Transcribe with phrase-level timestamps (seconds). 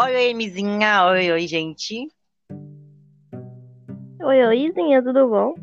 [0.00, 1.06] Oi, oi, Mizinha.
[1.06, 2.06] Oi, oi, gente.
[4.22, 5.54] Oi, oizinha, tudo bom?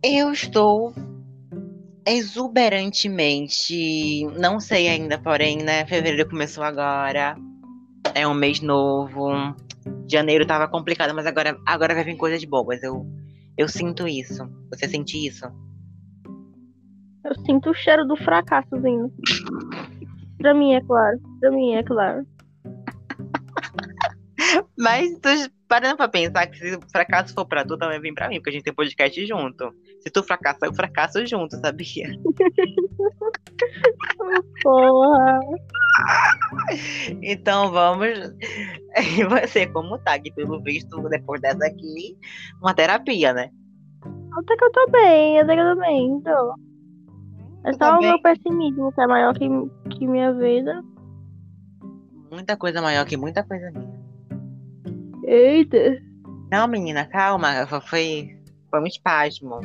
[0.00, 0.94] Eu estou
[2.06, 4.24] exuberantemente.
[4.38, 5.84] Não sei ainda, porém, né?
[5.86, 7.34] Fevereiro começou agora.
[8.14, 9.32] É um mês novo.
[10.08, 12.80] Janeiro tava complicado, mas agora, agora vai vir coisas boas.
[12.80, 13.04] Eu,
[13.58, 14.48] eu sinto isso.
[14.70, 15.46] Você sente isso?
[17.24, 19.12] Eu sinto o cheiro do fracasso vindo.
[20.38, 21.18] pra mim, é claro.
[21.40, 22.24] Pra mim, é claro.
[24.82, 25.28] Mas tu
[25.68, 28.50] parando pra pensar que se o fracasso for pra tu, também vem pra mim, porque
[28.50, 29.72] a gente tem podcast junto.
[30.00, 32.08] Se tu fracassar, eu fracasso junto, sabia?
[34.64, 35.38] Porra.
[37.22, 38.34] Então vamos.
[39.16, 40.18] E você, como tá?
[40.18, 42.18] Que pelo visto, depois dessa aqui,
[42.60, 43.50] uma terapia, né?
[44.36, 46.54] Até que eu tô bem, até que eu tô bem, então.
[47.64, 49.48] É só tá o meu pessimismo que é maior que,
[49.90, 50.82] que minha vida.
[52.32, 54.01] Muita coisa maior que muita coisa minha.
[55.32, 55.98] Eita.
[56.50, 57.66] Não, menina, calma.
[57.66, 57.80] Foi,
[58.70, 59.60] foi, um espasmo.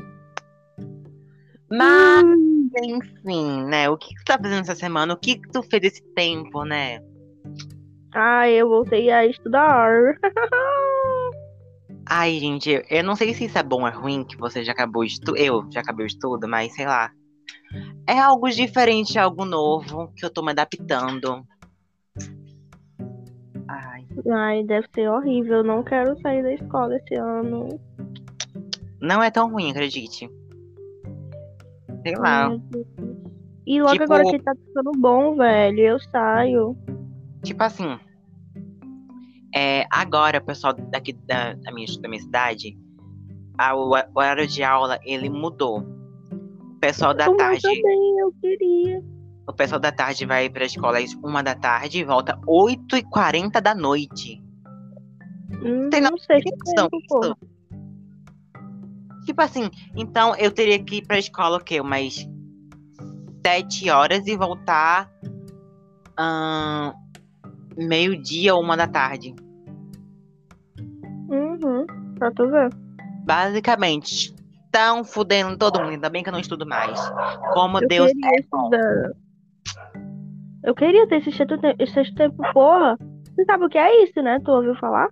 [1.69, 3.89] Mas, Hum, enfim, né?
[3.89, 5.13] O que, que tu tá fazendo essa semana?
[5.13, 7.01] O que, que tu fez esse tempo, né?
[8.13, 9.91] Ah, eu voltei a estudar.
[12.09, 14.71] Ai, gente, eu- não sei se isso é bom ou é ruim, que você já
[14.71, 15.35] acabou estudo.
[15.35, 17.11] Eu já acabei o estudo, mas sei lá.
[18.07, 21.45] É algo diferente, algo novo, que eu tô me adaptando.
[24.31, 25.63] Ai, deve ser horrível.
[25.63, 27.67] Não quero sair da escola esse ano.
[29.01, 30.29] não é tão ruim, acredite.
[32.03, 32.49] Sei lá.
[33.65, 36.77] E logo Tipo- agora que tá ficando bom, velho, eu saio.
[37.43, 37.99] Tipo assim.
[39.55, 42.77] É, agora, o pessoal daqui da, da minha, da minha cidade,
[43.57, 45.79] a- o, horário de aula, ele mudou.
[45.79, 47.61] O pessoal da tarde.
[47.61, 49.03] também, eu queria.
[49.48, 53.73] O pessoal da tarde vai pra escola às uma da tarde e volta 8h40 da
[53.73, 54.44] noite.
[55.63, 57.38] Hum, Tem não sei noção disso?
[59.25, 61.80] Tipo assim, então eu teria que ir pra escola o quê?
[61.80, 62.28] Umas
[63.46, 65.09] 7 horas e voltar
[66.18, 66.94] ahn,
[67.78, 69.34] meio-dia ou uma da tarde.
[71.30, 71.86] Uhum,
[72.19, 72.69] pra tu ver.
[73.25, 74.34] Basicamente,
[74.66, 75.91] estão fudendo todo mundo.
[75.91, 77.00] Ainda bem que eu não estudo mais.
[77.53, 79.12] Como Eu Deus queria estudar.
[80.67, 82.97] Eu queria ter esse sexto, te- sexto tempo, porra.
[83.33, 84.38] Você sabe o que é isso, né?
[84.44, 85.07] Tu ouviu falar?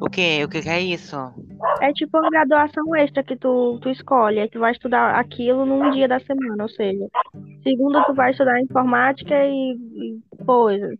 [0.00, 0.42] O quê?
[0.42, 1.14] O que que é isso?
[1.82, 4.40] É tipo uma graduação extra que tu, tu escolhe.
[4.40, 7.06] Aí tu vai estudar aquilo num dia da semana, ou seja,
[7.62, 10.96] segunda tu vai estudar informática e, e coisas.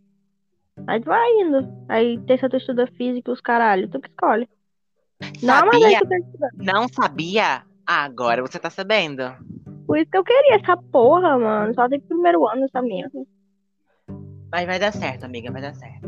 [0.87, 1.66] Aí tu vai indo.
[1.88, 3.88] Aí terça tu estuda física e os caralho.
[3.88, 4.47] Tu que escolhe.
[5.43, 5.99] Não, mas aí Sabia?
[6.06, 6.50] tu estudar.
[6.59, 7.62] Não sabia?
[7.87, 9.22] Agora você tá sabendo.
[9.87, 11.75] Por isso que eu queria essa porra, mano.
[11.75, 13.19] Só tem primeiro ano essa merda.
[14.53, 16.07] Mas vai dar certo, amiga, vai dar certo.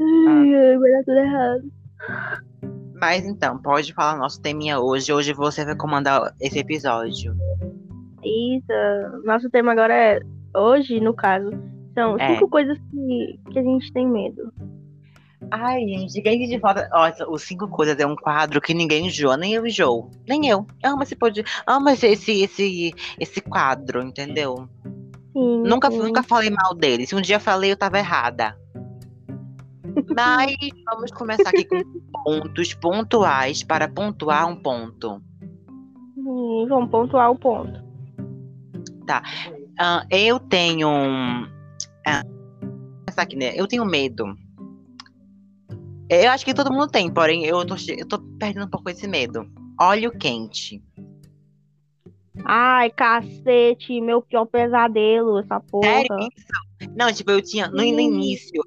[0.00, 1.72] Ai, ai, vai dar tudo errado.
[3.00, 5.12] Mas então, pode falar nosso teminha hoje.
[5.12, 7.36] Hoje você vai comandar esse episódio.
[8.24, 9.22] Isso.
[9.24, 10.20] Nosso tema agora é.
[10.54, 11.50] Hoje, no caso,
[11.94, 12.34] são É.
[12.34, 14.52] cinco coisas que, que a gente tem medo.
[15.50, 16.88] Ai, gente, ninguém de volta.
[16.88, 20.10] Nossa, os cinco coisas é um quadro que ninguém enjoa, nem eu enjoo.
[20.28, 20.66] Nem eu.
[20.84, 21.44] Amo esse pod...
[21.66, 24.68] Amo esse, esse, esse, esse quadro, entendeu?
[25.32, 25.98] Sim, Nunca, sim.
[25.98, 27.06] nunca falei mal dele.
[27.06, 28.56] Se um dia falei, eu tava errada.
[30.14, 30.54] Mas
[30.84, 31.82] vamos começar aqui com
[32.24, 35.22] pontos pontuais para pontuar um ponto.
[36.14, 37.82] Sim, vamos pontuar o ponto.
[39.78, 40.88] Ah, eu tenho.
[43.04, 43.52] começar aqui, né?
[43.54, 44.36] Eu tenho medo.
[46.08, 49.08] Eu acho que todo mundo tem, porém eu tô, eu tô perdendo um pouco esse
[49.08, 49.46] medo.
[49.80, 50.82] Óleo quente.
[52.44, 55.86] Ai, cacete, meu pior pesadelo, essa porra.
[55.86, 56.28] Sério?
[56.96, 57.68] Não, tipo, eu tinha.
[57.68, 58.62] No, no início,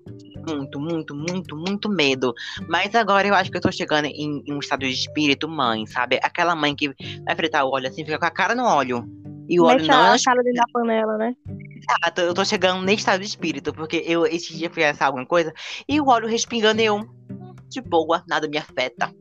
[0.47, 2.33] muito, muito, muito, muito medo.
[2.69, 5.85] Mas agora eu acho que eu tô chegando em, em um estado de espírito mãe,
[5.87, 6.19] sabe?
[6.21, 6.93] Aquela mãe que
[7.25, 9.03] vai fritar o óleo assim, fica com a cara no óleo.
[9.49, 11.35] E o óleo Mete não a cara dentro da panela, né?
[11.75, 15.25] Exato, eu tô chegando nesse estado de espírito, porque eu esse dia fui assar alguma
[15.25, 15.53] coisa
[15.87, 19.13] e o óleo respingando e eu, "Hum, de boa, nada me afeta.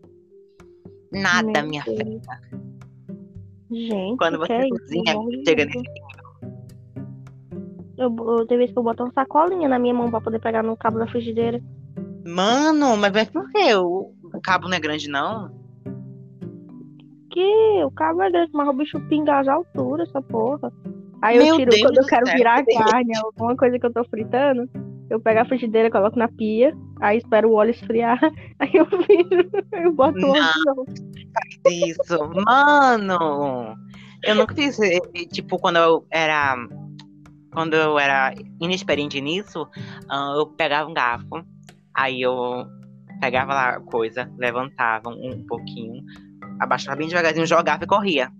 [1.13, 2.23] Nada Meu me Deus.
[3.71, 5.15] Gente, Quando que você é cozinha,
[5.47, 5.83] chega nesse
[7.97, 10.63] Eu, eu, tem vez que eu boto uma sacolinha na minha mão pra poder pegar
[10.63, 11.61] no cabo da frigideira.
[12.27, 13.75] Mano, mas mas por quê?
[13.75, 15.51] O, o cabo não é grande, não?
[17.31, 20.73] Que o cabo é grande, mas o bicho pinga as alturas, essa porra.
[21.23, 22.37] Aí eu Meu tiro Deus quando eu quero céu.
[22.37, 24.69] virar a carne, alguma coisa que eu tô fritando.
[25.11, 28.19] Eu pego a frigideira, coloco na pia, aí espero o óleo esfriar,
[28.59, 30.85] aí eu viro, eu boto o óleo de novo.
[31.69, 33.77] Isso, mano!
[34.23, 35.01] Eu nunca fiz, eh,
[35.31, 36.57] tipo, quando eu era
[37.55, 39.69] quando eu era inexperiente nisso,
[40.37, 41.47] eu pegava um garfo,
[41.95, 42.67] aí eu
[43.21, 46.03] pegava lá a coisa, levantava um pouquinho,
[46.59, 48.31] abaixava bem devagarzinho, jogava e corria.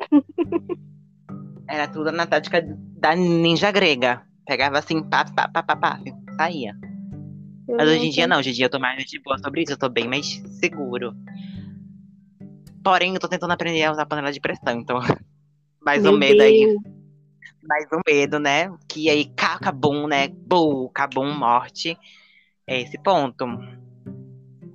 [1.68, 2.62] Era tudo na tática
[2.96, 4.22] da ninja grega.
[4.46, 5.98] Pegava assim, pá, pá, pá, pá, pá,
[6.36, 6.76] saía.
[7.68, 9.62] Eu Mas hoje em dia não, hoje em dia eu tô mais de boa sobre
[9.62, 11.12] isso, eu tô bem mais seguro.
[12.86, 15.00] Porém, eu tô tentando aprender a usar panela de pressão, então.
[15.84, 16.44] Mais um medo Deus.
[16.44, 16.76] aí.
[17.68, 18.72] Mais um medo, né?
[18.88, 20.28] Que aí, cabum, né?
[20.28, 21.98] Bum, cabum, morte.
[22.64, 23.44] É esse ponto.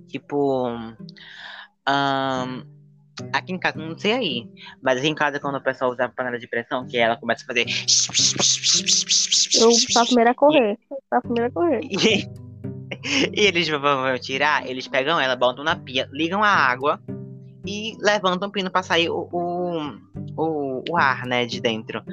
[0.09, 0.67] Tipo.
[1.87, 2.65] Um,
[3.31, 4.49] aqui em casa, não sei aí.
[4.81, 7.45] Mas aqui em casa, quando o pessoal usa a panela de pressão, que ela começa
[7.45, 7.65] a fazer.
[9.55, 10.77] Eu faço primeiro a correr.
[10.91, 11.79] Eu faço primeiro a correr.
[11.89, 12.27] E,
[13.39, 17.01] e eles vão tirar, eles pegam ela, botam na pia, ligam a água
[17.65, 19.79] e levantam o pino pra sair o, o,
[20.37, 22.03] o, o ar, né, de dentro.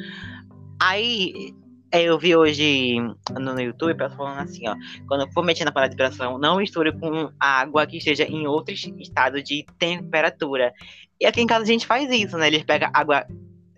[0.80, 1.54] Aí
[1.92, 2.96] eu vi hoje
[3.38, 4.76] no YouTube pessoal falando assim, ó.
[5.06, 8.74] Quando for mexer na panela de pressão, não misture com água que esteja em outro
[8.74, 10.72] estado de temperatura.
[11.20, 12.46] E aqui em casa a gente faz isso, né?
[12.48, 13.26] Eles pegam água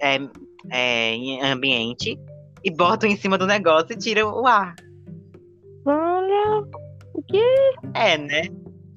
[0.01, 0.19] é,
[0.71, 2.19] é, em ambiente
[2.65, 4.75] e botam em cima do negócio e tiram o ar.
[5.87, 6.67] Olha,
[7.15, 7.73] o quê?
[7.95, 8.43] É, né?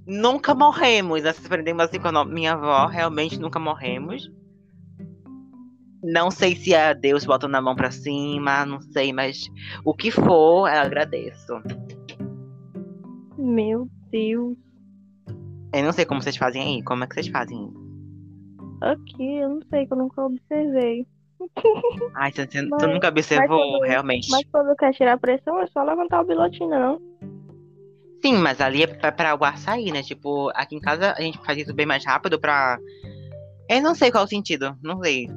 [0.06, 1.24] Nunca morremos.
[1.24, 4.30] Nós aprendemos assim com a minha avó, realmente nunca morremos.
[6.04, 9.50] Não sei se é Deus botando a mão pra cima, não sei, mas
[9.86, 11.54] o que for, eu agradeço.
[13.38, 14.58] Meu Deus.
[15.74, 16.84] Eu não sei como vocês fazem aí.
[16.84, 17.74] Como é que vocês fazem?
[18.82, 21.08] Aqui, eu não sei, que eu nunca observei.
[22.16, 24.30] Ai, você, mas, tu nunca observou, quando, realmente.
[24.30, 27.02] Mas quando quer tirar a pressão, é só levantar o bilotinho, não.
[28.26, 30.02] Sim, mas ali é pra, pra o ar sair, né?
[30.02, 32.80] Tipo, aqui em casa a gente faz isso bem mais rápido pra.
[33.70, 35.28] Eu não sei qual o sentido, não sei.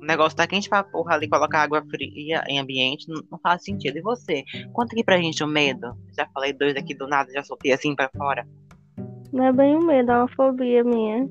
[0.00, 3.64] O negócio tá quente pra porra ali, colocar água fria em ambiente, não, não, faz
[3.64, 3.98] sentido.
[3.98, 4.44] E você?
[4.72, 5.96] Conta aqui pra gente o medo.
[6.16, 8.46] Já falei dois aqui do nada, já soltei assim pra fora.
[9.32, 11.28] Não é bem um medo, é uma fobia minha.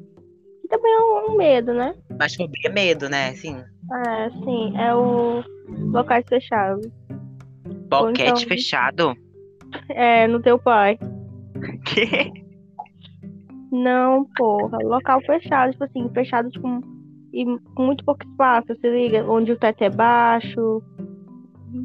[0.64, 1.96] E também é um, um medo, né?
[2.20, 3.34] Mas fobia é medo, né?
[3.36, 3.64] Sim.
[4.08, 4.78] É, sim.
[4.78, 5.42] É o
[5.92, 6.86] locais fechados.
[7.88, 8.38] Boquete então...
[8.38, 9.16] fechado?
[9.90, 10.98] É, no teu pai.
[11.86, 12.32] Que?
[13.72, 14.78] Não, porra.
[14.84, 16.68] Local fechado, tipo assim, fechado, tipo
[17.34, 17.46] e
[17.76, 19.24] com muito pouco espaço, se liga?
[19.30, 20.82] Onde o teto é baixo.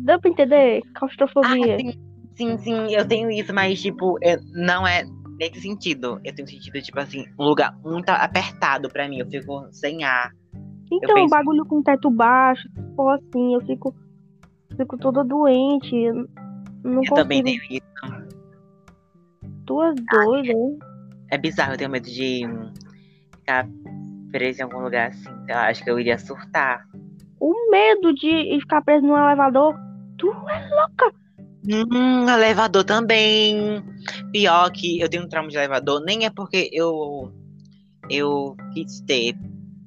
[0.05, 0.83] Dá pra entender?
[0.95, 1.77] Claustrofobia.
[1.77, 1.93] Ah, sim,
[2.35, 5.05] sim, sim, eu tenho isso, mas, tipo, eu, não é
[5.39, 6.21] nesse sentido.
[6.25, 9.19] Eu tenho sentido, tipo assim, um lugar muito apertado pra mim.
[9.19, 10.33] Eu fico sem ar.
[10.91, 11.31] Então, penso...
[11.31, 13.95] bagulho com teto baixo, tipo assim, eu fico.
[14.77, 15.95] Fico toda doente.
[16.87, 17.83] Não eu também tenho isso.
[19.65, 20.79] Duas doidas,
[21.31, 22.43] É bizarro, eu tenho medo de
[23.33, 23.67] ficar
[24.31, 25.29] preso em algum lugar assim.
[25.49, 26.87] Eu acho que eu iria surtar.
[27.41, 29.75] O medo de ficar preso num elevador.
[30.17, 31.13] Tu é louca.
[31.69, 33.83] Hum, elevador também.
[34.31, 36.01] Pior que eu tenho um trauma de elevador.
[36.05, 37.33] Nem é porque eu
[38.09, 39.35] eu quis ter.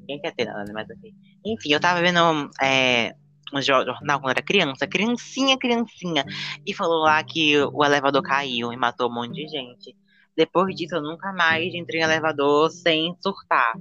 [0.02, 0.72] Ninguém quer ter nada, né?
[0.74, 1.14] Mas assim.
[1.46, 3.16] Enfim, eu tava vendo é,
[3.62, 6.24] jornal quando era criança, criancinha, criancinha,
[6.66, 9.96] e falou lá que o elevador caiu e matou um monte de gente.
[10.36, 13.74] Depois disso, eu nunca mais entrei em elevador sem surtar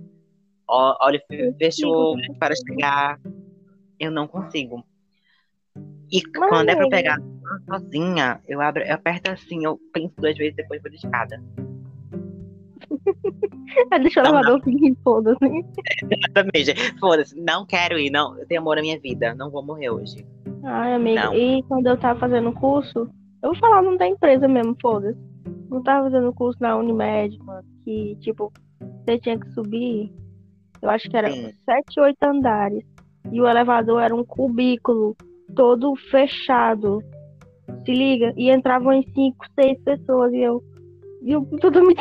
[0.69, 1.23] olha,
[1.59, 3.19] fechou para chegar.
[3.99, 4.85] Eu não consigo.
[6.11, 7.19] E quando é pra pegar
[7.69, 11.43] sozinha, eu abro, eu aperto assim, eu penso duas vezes depois vou de escada.
[14.01, 15.39] Deixa o elevador vir, foda-se.
[16.11, 16.99] Exatamente.
[16.99, 18.39] Foda-se, não quero ir, não.
[18.39, 20.27] Eu tenho amor na minha vida, não vou morrer hoje.
[20.65, 21.35] Ai, amiga, não.
[21.35, 23.09] e quando eu tava fazendo curso,
[23.43, 25.19] eu vou falar não da empresa mesmo, foda-se.
[25.71, 28.53] Não tava fazendo curso na Unimed, mano, que, tipo,
[29.05, 30.13] você tinha que subir
[30.81, 31.53] eu acho que era Sim.
[31.65, 32.85] sete, oito andares.
[33.31, 35.17] E o elevador era um cubículo
[35.55, 37.03] todo fechado.
[37.85, 38.33] Se liga?
[38.37, 40.33] E entravam em cinco, seis pessoas.
[40.33, 40.63] E eu.
[41.23, 41.95] E eu tudo me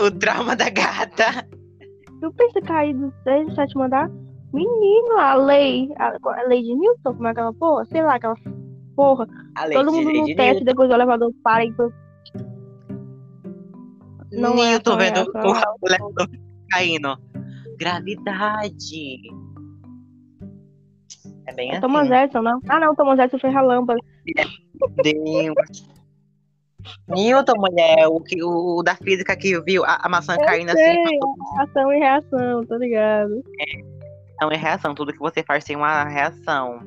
[0.00, 1.46] O trauma da gata.
[2.22, 4.10] Eu pensei cair do sexto, sétimo andar.
[4.52, 5.88] Menino, a lei.
[5.98, 7.84] A, a lei de Newton, como é aquela porra?
[7.86, 8.36] Sei lá, aquela
[8.94, 9.26] porra.
[9.72, 11.74] Todo mundo no teto, depois o elevador para e.
[14.32, 16.28] Não é eu tô vendo o elevador
[16.70, 17.16] caindo.
[17.78, 19.20] Gravidade.
[21.46, 21.80] É bem é assim.
[21.80, 22.60] Thomas Edison, não?
[22.68, 24.00] Ah, não, Thomas Edison fez a lâmpada.
[25.02, 25.95] Deus.
[27.08, 31.02] Newton, mulher, o, que, o, da física que viu a, a maçã eu caindo sei,
[31.02, 31.18] assim.
[31.58, 33.42] Ação e reação, tá ligado?
[33.60, 33.80] É,
[34.38, 36.80] ação e reação, tudo que você faz tem uma reação.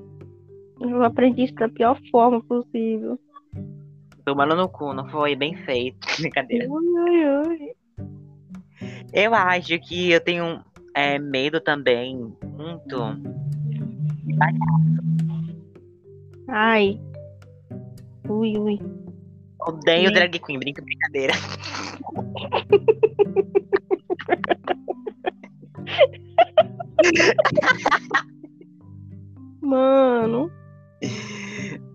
[0.80, 3.20] Eu aprendi isso da pior forma possível.
[4.24, 5.36] Tomando no cu, não foi?
[5.36, 6.08] Bem feito.
[6.20, 6.68] Brincadeira.
[6.70, 7.72] Ui, ui, ui.
[9.12, 10.64] Eu acho que eu tenho
[10.96, 13.16] é, medo também, muito,
[14.24, 15.00] de palhaço.
[16.48, 17.00] Ai.
[18.28, 18.80] Ui, ui.
[19.62, 20.14] Odeio Sim.
[20.14, 21.34] drag queen, brinca, brincadeira.
[29.62, 30.52] Mano.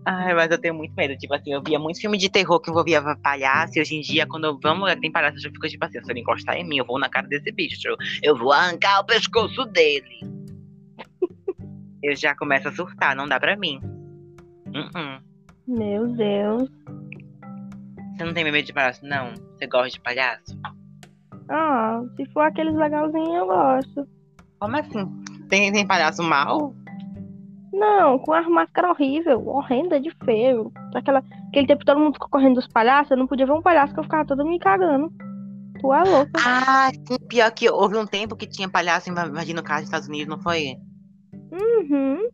[0.05, 1.17] Ai, mas eu tenho muito medo.
[1.17, 3.77] Tipo assim, eu via muito filme de terror que envolvia palhaço.
[3.77, 5.67] E hoje em dia, quando eu vou num lugar que tem palhaço, eu já fico
[5.67, 7.79] tipo assim: se ele encostar em mim, eu vou na cara desse bicho.
[8.21, 10.19] Eu, vou arrancar o pescoço dele.
[12.03, 13.81] eu já começo a surtar, não dá pra mim.
[14.67, 15.21] Uh-uh.
[15.67, 16.69] Meu Deus.
[18.15, 19.33] Você não tem medo de palhaço, não?
[19.33, 20.57] Você gosta de palhaço?
[21.49, 24.07] Ah, se for aqueles legalzinhos, eu gosto.
[24.59, 25.23] Como assim?
[25.49, 26.73] Tem, tem palhaço mal?
[27.73, 30.71] Não, com as máscaras horrível, horrenda de feio.
[30.95, 33.93] Aquela, aquele tempo todo mundo ficou correndo dos palhaços, eu não podia ver um palhaço
[33.93, 35.11] que eu ficava toda me cagando.
[35.81, 36.31] Tu é louca.
[36.45, 40.27] Ah, sim, pior que houve um tempo que tinha palhaço invadindo casa nos Estados Unidos,
[40.27, 40.77] não foi?
[41.51, 42.29] Uhum.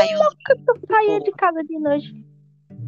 [0.00, 2.28] Aí eu, Eu saía de casa de noite.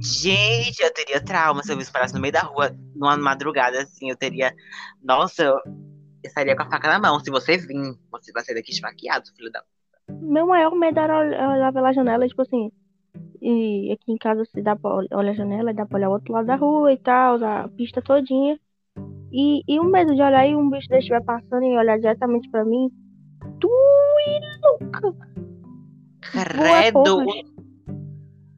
[0.01, 4.11] Gente, eu teria trauma se eu visse palhaço no meio da rua, numa madrugada, assim,
[4.11, 4.55] eu teria.
[5.03, 5.57] Nossa, eu,
[6.31, 7.21] sairia com a faca na mão.
[7.21, 7.77] Se você vir,
[8.11, 9.63] você vai sair daqui esfaqueado, filho da.
[10.21, 12.71] Meu maior medo era ol- olhar pela janela, tipo assim.
[13.41, 16.13] E aqui em casa se dá pra ol- olhar a janela, dá pra olhar o
[16.13, 18.59] outro lado da rua e tal, a pista todinha.
[19.33, 22.51] E, e o medo de olhar e um bicho desse estiver passando e olhar diretamente
[22.51, 22.91] pra mim.
[23.61, 23.69] Tu
[24.27, 25.17] e louca!
[26.21, 27.17] Credo!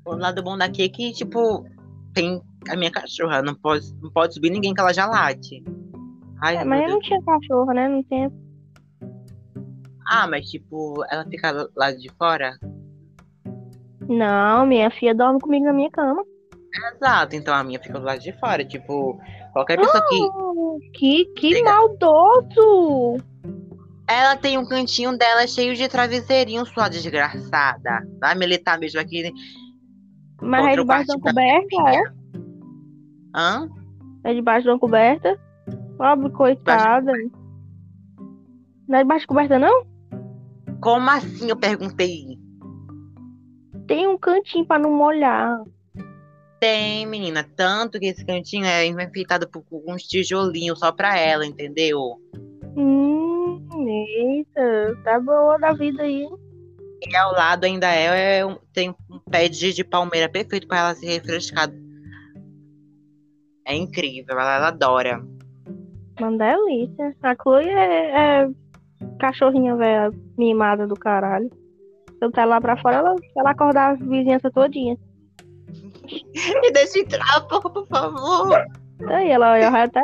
[0.04, 1.64] O, lado bom daqui é que, tipo,
[2.14, 5.62] tem a minha cachorra, não pode, não pode subir ninguém que ela já late.
[6.42, 7.88] Ai, É, mas eu não tinha cachorro, né?
[7.88, 8.32] Não tinha.
[10.06, 12.59] Ah, mas tipo, ela fica lá de fora?
[14.09, 16.25] Não, minha filha dorme comigo na minha cama.
[16.75, 18.64] Exato, então a minha fica do lado de fora.
[18.64, 19.18] Tipo,
[19.52, 20.16] qualquer pessoa que.
[20.35, 21.71] Oh, que, que Liga.
[21.71, 23.23] maldoso!
[24.09, 28.06] Ela tem um cantinho dela cheio de travesseirinho, sua desgraçada.
[28.21, 29.32] Vai militar mesmo aqui.
[30.42, 32.02] Mas é debaixo de uma coberta, é?
[33.34, 33.68] Hã?
[34.25, 35.38] É debaixo de uma coberta.
[35.96, 37.12] Pobre coitada.
[38.88, 39.87] Não é debaixo de coberta, não?
[40.80, 41.49] Como assim?
[41.49, 42.38] Eu perguntei.
[43.87, 45.62] Tem um cantinho pra não molhar.
[46.61, 47.44] Tem, menina.
[47.56, 51.99] Tanto que esse cantinho é enfeitado por uns tijolinhos só pra ela, entendeu?
[52.76, 56.28] Hum, eita, tá boa da vida aí.
[57.04, 60.78] E ao lado ainda é, é um- tem um pé de, de palmeira perfeito pra
[60.78, 61.68] ela se refrescar.
[63.66, 65.21] É incrível, ela, ela adora.
[66.21, 67.14] Uma delícia.
[67.23, 68.49] A Chloe é, é
[69.18, 71.50] cachorrinha velha mimada do caralho.
[72.18, 74.97] Se eu tá lá pra fora, ela, ela acordar a vizinhança todinha.
[76.62, 78.64] Me deixa entrar, por, por favor.
[79.09, 80.00] Aí ela eu até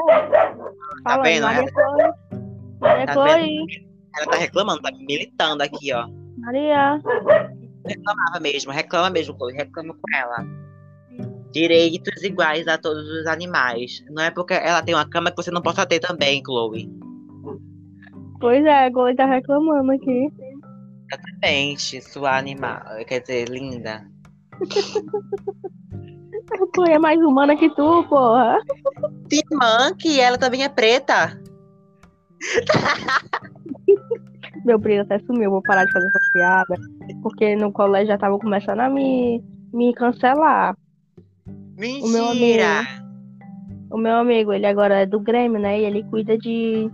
[1.05, 1.43] fala, vendo?
[1.43, 2.13] Maria Ela- Chloe.
[2.81, 3.89] Maria Tá Chloe.
[4.17, 6.09] Ela tá reclamando, tá militando aqui, ó.
[6.41, 7.01] Maria.
[7.87, 10.47] Reclamava mesmo, reclama mesmo, Chloe, reclama com ela.
[11.53, 14.05] Direitos iguais a todos os animais.
[14.11, 16.91] Não é porque ela tem uma cama que você não possa ter também, Chloe.
[18.41, 20.29] Pois é, a Chloe tá reclamando aqui.
[21.11, 22.83] Exatamente, sua animal.
[23.07, 24.07] Quer dizer, linda.
[26.53, 28.59] A Chloe é mais humana que tu, porra.
[29.33, 31.41] Sim, Monkey, ela também é preta.
[34.69, 36.75] Meu brilho até sumiu, vou parar de fazer essa piada.
[37.23, 40.77] Porque no colégio já tava começando a me, me cancelar.
[41.79, 42.83] meu Mentira!
[43.91, 45.81] O meu amigo, ele agora é do Grêmio, né?
[45.81, 46.91] E ele cuida de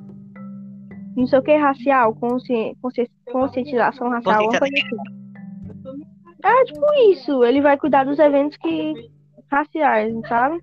[1.16, 2.76] não sei o que racial, consci...
[2.80, 3.10] consci...
[3.32, 6.04] conscientização racial, alguma coisa assim.
[6.44, 9.10] É tipo isso, ele vai cuidar dos eventos que
[9.50, 10.62] raciais, sabe?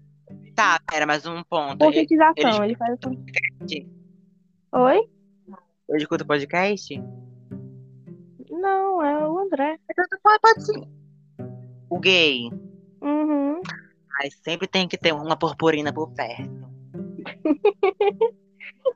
[0.56, 1.78] Tá, pera, mais um ponto.
[1.78, 3.12] Conscientização, ele faz essa...
[4.80, 5.10] Oi?
[5.92, 7.02] Eu escuto podcast?
[8.50, 9.78] Não, é o André.
[10.24, 10.88] Pode, pode sim.
[11.90, 12.50] O gay.
[13.02, 13.62] Uhum.
[14.10, 16.62] Mas sempre tem que ter uma purpurina por perto.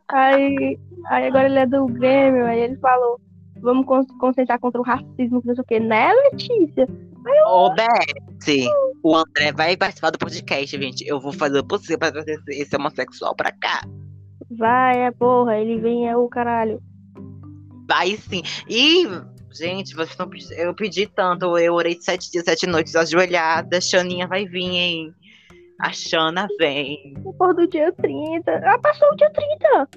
[0.07, 3.19] Aí, aí agora ele é do Grêmio, aí ele falou,
[3.59, 6.87] vamos con- concentrar contra o racismo, que não sei o que, né, Letícia?
[7.47, 8.69] Ô, Beth,
[9.03, 11.05] o André vai participar do podcast, gente.
[11.07, 13.81] Eu vou fazer o possível pra trazer esse homossexual pra cá.
[14.57, 16.81] Vai, é porra, ele vem, é o caralho.
[17.87, 18.41] Vai sim.
[18.69, 19.05] E,
[19.53, 21.57] gente, vocês não eu pedi tanto.
[21.57, 23.79] Eu orei sete dias, sete noites ajoelhada.
[23.81, 25.13] Xaninha vai vir, hein?
[25.81, 27.13] A Xana vem.
[27.17, 28.51] Depois do dia 30.
[28.63, 29.89] Ah, passou o dia 30!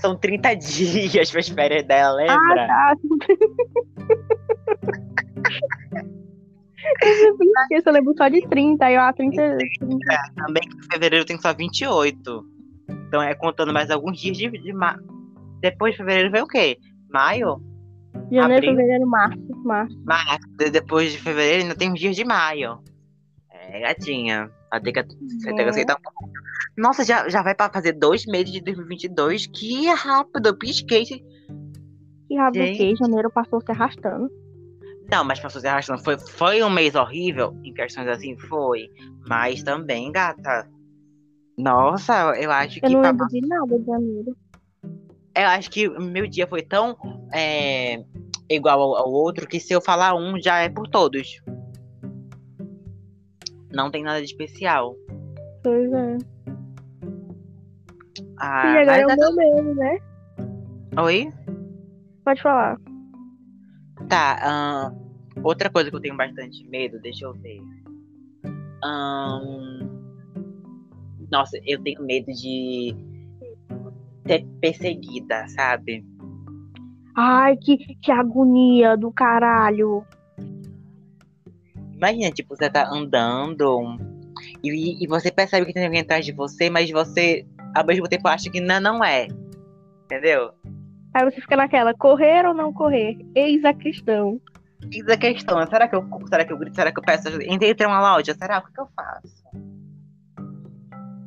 [0.00, 2.66] São 30 dias pra espera dela, Ah, lembra?
[2.66, 2.94] tá.
[7.70, 9.98] Eu eu lembro só de 30, aí eu, ah, 30, 30.
[10.36, 12.44] Também que fevereiro tem só 28.
[13.08, 14.96] Então é contando mais alguns dias de, de ma...
[15.60, 16.78] Depois de fevereiro vem o quê?
[17.10, 17.60] Maio?
[18.30, 18.70] Janeiro, Abril.
[18.76, 19.38] fevereiro, março.
[19.64, 19.98] Março.
[20.04, 22.78] Março, de- depois de fevereiro, ainda tem uns dias de maio.
[23.50, 24.50] É, gatinha.
[24.70, 25.68] Vai ter que, você tem que É.
[25.68, 26.30] aceitar um pouco.
[26.76, 29.46] Nossa, já, já vai pra fazer dois meses de 2022.
[29.46, 31.04] Que rápido, eu pisquei.
[32.30, 32.76] E rabo o Gente.
[32.76, 32.94] quê?
[32.96, 34.28] Janeiro passou se arrastando.
[35.10, 38.90] Não, mas pra você arrastando, foi, foi um mês horrível, em questões assim, foi.
[39.26, 40.68] Mas também, gata.
[41.56, 44.36] Nossa, eu acho Eu que não pra- lembro de nada de janeiro.
[45.34, 46.96] eu acho que meu dia foi tão
[47.34, 48.04] é,
[48.50, 51.40] igual ao, ao outro que se eu falar um já é por todos.
[53.72, 54.94] Não tem nada de especial.
[55.62, 56.16] Pois é.
[58.40, 59.98] Ah, e agora é o é- meu mesmo, né?
[61.02, 61.32] Oi?
[62.24, 62.78] Pode falar.
[64.08, 64.94] Tá, ahn,
[65.44, 67.60] outra coisa que eu tenho bastante medo, deixa eu ver.
[68.82, 69.88] Ahn,
[71.30, 72.94] nossa, eu tenho medo de
[74.26, 76.04] ser perseguida, sabe?
[77.14, 80.04] Ai, que, que agonia do caralho.
[81.94, 83.98] Imagina, tipo, você tá andando
[84.62, 88.28] e, e você percebe que tem alguém atrás de você, mas você, ao mesmo tempo,
[88.28, 89.26] acha que não, não é.
[90.04, 90.52] Entendeu?
[91.18, 93.18] Aí você fica naquela, correr ou não correr?
[93.34, 94.40] Eis a questão.
[95.08, 95.66] É a questão.
[95.66, 96.76] Será que eu será que eu grito?
[96.76, 97.44] Será que eu peço ajuda?
[97.44, 98.58] Entrei em uma loja, será?
[98.58, 99.44] O que, que eu faço?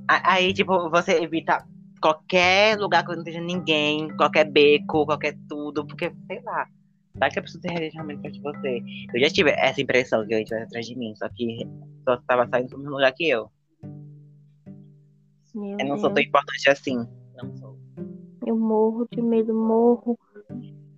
[0.08, 1.66] A- Aí, tipo, você evita
[2.02, 6.66] qualquer lugar que não esteja ninguém, qualquer beco, qualquer tudo, porque, sei lá,
[7.16, 8.82] vai que a pessoa esteja realmente atrás de você.
[9.14, 11.68] Eu já tive essa impressão que ele estivesse atrás de mim, só que
[12.08, 13.52] só tava saindo do mesmo lugar que eu.
[15.54, 16.28] Meu Eu não sou tão Deus.
[16.28, 17.06] importante assim.
[18.52, 20.20] Eu morro de medo, morro.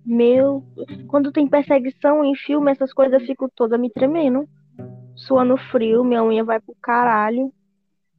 [0.04, 0.64] Meu.
[1.06, 4.48] Quando tem perseguição em filme, essas coisas eu fico toda me tremendo.
[5.14, 7.52] Suando frio, minha unha vai pro caralho.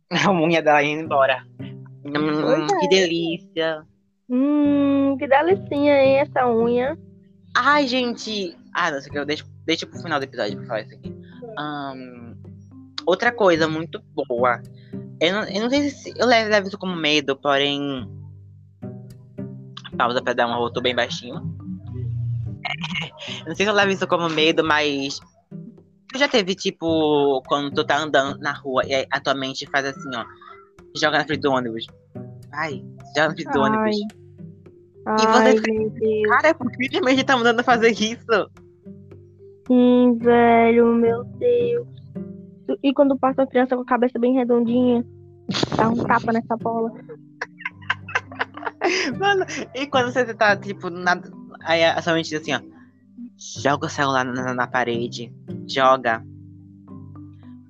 [0.26, 1.46] A unha dela indo embora.
[1.60, 2.12] Hum,
[2.42, 2.80] Pois é.
[2.80, 3.86] que delícia.
[4.30, 6.98] Hum, que delicinha, hein, essa unha.
[7.54, 8.58] Ai, gente.
[8.74, 11.14] Ah, não que, eu deixo, deixo pro final do episódio pra falar isso aqui.
[11.58, 12.36] Ahn,
[13.06, 14.62] outra coisa muito boa.
[15.20, 18.08] Eu não, eu não sei se eu levo, levo isso como medo, porém.
[19.96, 21.36] Pausa pra dar um arroto bem baixinho.
[23.46, 25.20] Não sei se eu levo isso como medo, mas.
[26.12, 29.86] Tu já teve, tipo, quando tu tá andando na rua e a tua mente faz
[29.86, 30.24] assim, ó.
[30.96, 31.86] Joga na frente do ônibus.
[32.50, 32.84] Vai,
[33.16, 33.70] joga na frente do Ai.
[33.70, 33.98] ônibus.
[35.08, 36.30] Ai, você meu Deus.
[36.30, 38.50] Cara, por que minha mente tá mandando fazer isso?
[39.68, 41.88] Sim, velho, meu Deus.
[42.82, 45.06] E quando passa uma criança com a cabeça bem redondinha,
[45.76, 46.92] dá um tapa nessa bola.
[49.18, 51.22] Mano, e quando você tá, tipo, na,
[51.62, 52.62] aí a sua mente diz assim, ó.
[53.38, 55.34] Joga o celular na, na parede.
[55.68, 56.24] Joga.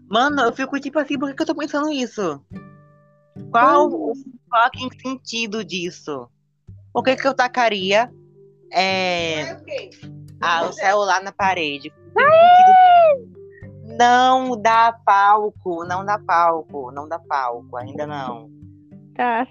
[0.08, 2.42] Mano, eu fico tipo assim, por que, que eu tô pensando isso?
[3.52, 4.14] Qual o
[4.50, 6.30] fucking sentido disso?
[6.94, 8.12] Por que, que eu tacaria
[8.72, 9.58] é,
[10.42, 11.94] ah, o celular na parede?
[13.98, 18.50] Não dá palco, não dá palco, não dá palco, ainda não.
[19.16, 19.48] Tá.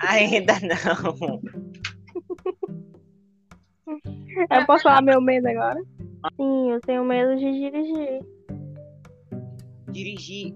[0.00, 1.40] Ainda não.
[4.50, 5.80] Eu posso falar meu medo agora?
[6.36, 8.20] Sim, eu tenho medo de dirigir.
[9.90, 10.54] dirigir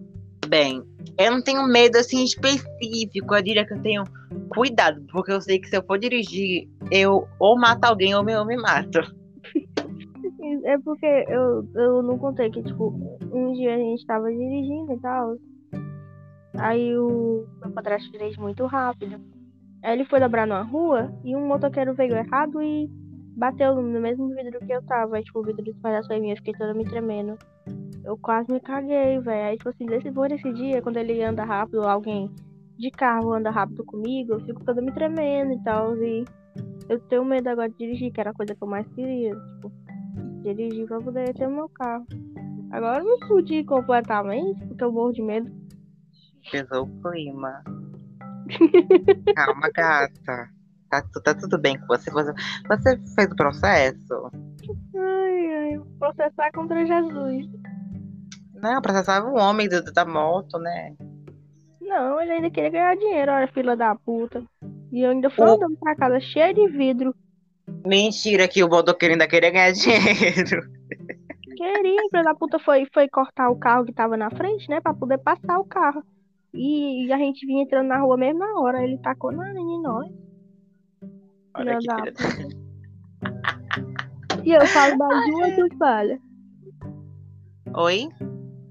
[0.48, 0.82] bem.
[1.18, 3.34] Eu não tenho medo assim específico.
[3.34, 4.04] Eu diria que eu tenho
[4.50, 8.32] cuidado, porque eu sei que se eu for dirigir, eu ou mato alguém ou me,
[8.32, 9.00] eu me mato.
[10.64, 12.92] É porque eu, eu não contei que, tipo,
[13.32, 15.36] um dia a gente tava dirigindo e tal.
[16.60, 19.18] Aí o meu padrasto dirige muito rápido.
[19.82, 22.86] Aí ele foi dobrar numa rua e um motoqueiro veio errado e
[23.34, 25.16] bateu no mesmo vidro que eu tava.
[25.16, 27.38] Aí, tipo, o vidro despedaçou em mim, eu fiquei toda me tremendo.
[28.04, 29.48] Eu quase me caguei, velho.
[29.48, 32.30] Aí, tipo assim, desse, por esse dia, quando ele anda rápido, alguém
[32.78, 35.96] de carro anda rápido comigo, eu fico toda me tremendo e tal.
[35.96, 36.24] E
[36.90, 39.34] eu tenho medo agora de dirigir, que era a coisa que eu mais queria.
[39.34, 39.72] Tipo,
[40.42, 42.06] dirigir pra poder ter o meu carro.
[42.70, 45.59] Agora eu me fudi completamente, porque eu morro de medo.
[46.50, 47.62] Pesou o clima.
[49.34, 50.48] Calma, gata.
[50.90, 52.10] Tá, tá tudo bem com você?
[52.10, 52.32] Você,
[52.66, 54.30] você fez o processo?
[54.96, 57.46] Ai, ai, processar contra Jesus.
[58.54, 60.94] Não, processava o homem do- da moto, né?
[61.80, 64.42] Não, ele ainda queria ganhar dinheiro, olha, filha da puta.
[64.92, 67.14] E eu ainda fui O- andando pra casa cheia de vidro.
[67.86, 70.68] Mentira que o motoqueiro ainda queria ganhar dinheiro.
[71.56, 74.80] Queria, filha da puta foi, foi cortar o carro que tava na frente, né?
[74.80, 76.02] Pra poder passar o carro.
[76.52, 78.82] E, e a gente vinha entrando na rua mesmo na hora.
[78.82, 80.10] Ele tacou na em nós.
[81.54, 81.86] Olha que
[84.44, 86.18] E eu falo mais uma, tu fala.
[87.74, 88.08] Oi?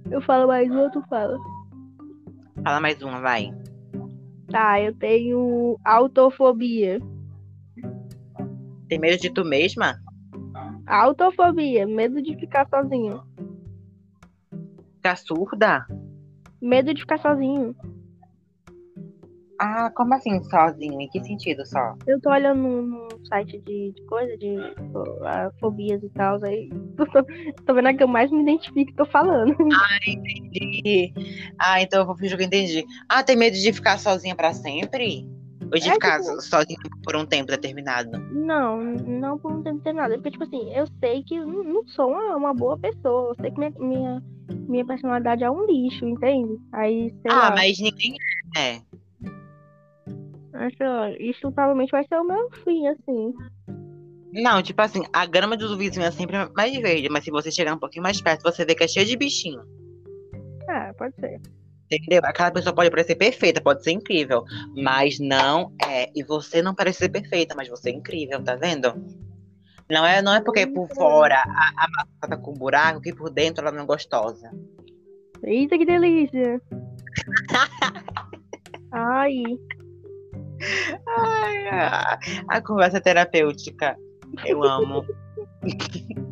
[0.09, 1.37] Eu falo mais uma, tu fala.
[2.63, 3.53] Fala mais uma, vai.
[4.49, 6.99] Tá, eu tenho autofobia.
[8.87, 10.01] Tem medo de tu mesma?
[10.87, 13.21] Autofobia, medo de ficar sozinho.
[14.95, 15.85] Ficar surda?
[16.61, 17.75] Medo de ficar sozinho.
[19.59, 21.01] Ah, como assim sozinho?
[21.01, 21.95] Em que sentido só?
[22.07, 27.05] Eu tô olhando no, site de, de coisa, de uh, fobias e tal, aí tô,
[27.65, 29.55] tô vendo a que eu mais me identifico e tô falando.
[29.73, 31.13] Ah, entendi.
[31.59, 32.85] Ah, então eu vou fingir que eu entendi.
[33.07, 35.27] Ah, tem medo de ficar sozinha pra sempre?
[35.71, 38.09] Ou de É, ficar tipo- sozinha por um tempo determinado?
[38.31, 40.15] Não, não por não ter nada.
[40.15, 43.29] Porque, tipo assim, eu sei que não sou uma, uma boa pessoa.
[43.31, 44.23] Eu sei que minha, minha,
[44.67, 46.57] minha personalidade é um lixo, entende?
[46.73, 47.51] Aí, ah, lá.
[47.51, 48.15] mas ninguém
[48.57, 48.81] é.
[50.53, 53.33] Acho, isso provavelmente vai ser o meu fim, assim.
[54.33, 57.73] Não, tipo assim, a grama do vizinho é sempre mais verde, mas se você chegar
[57.73, 59.61] um pouquinho mais perto, você vê que é cheio de bichinho.
[60.67, 61.39] Ah, pode ser.
[61.91, 62.21] Entendeu?
[62.23, 64.43] Aquela pessoa pode parecer perfeita, pode ser incrível,
[64.75, 66.09] mas não é.
[66.15, 68.93] E você não parece ser perfeita, mas você é incrível, tá vendo?
[69.89, 73.31] Não é, não é porque por fora a, a massa tá com buraco que por
[73.31, 74.51] dentro ela não é gostosa.
[75.43, 76.61] Eita, que delícia!
[78.91, 79.43] Ai,
[81.07, 83.97] Ai, a, a conversa terapêutica.
[84.45, 85.05] Eu amo.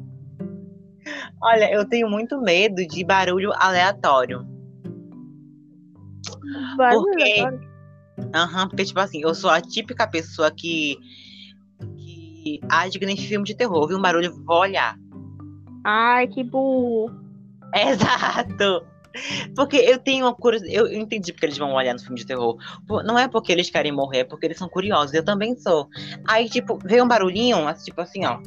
[1.41, 4.46] Olha, eu tenho muito medo de barulho aleatório.
[6.76, 7.67] Porque-.
[8.34, 10.98] Aham, porque, tipo assim, eu sou a típica pessoa que.
[11.80, 14.98] que age que nem filme de terror, viu um barulho, vou olhar.
[15.84, 17.12] Ai, que burro.
[17.74, 18.86] Exato!
[19.56, 20.76] Porque eu tenho uma curiosidade.
[20.76, 22.58] Eu entendi porque eles vão olhar no filme de terror.
[23.04, 25.13] Não é porque eles querem morrer, é porque eles são curiosos.
[25.13, 25.88] Eu também sou.
[26.28, 28.39] Aí, tipo, vê um barulhinho, tipo assim, ó.